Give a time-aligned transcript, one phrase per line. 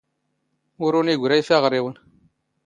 [0.83, 1.95] ⵓⵔⵓⵏ ⵉⴳⵯⵔⴰ ⵉⴼⴰⵖⵔⵉⵡⵏ